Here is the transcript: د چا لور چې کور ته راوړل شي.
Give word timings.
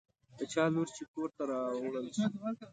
د 0.37 0.39
چا 0.53 0.63
لور 0.73 0.87
چې 0.95 1.03
کور 1.13 1.29
ته 1.37 1.43
راوړل 1.51 2.07
شي. 2.15 2.23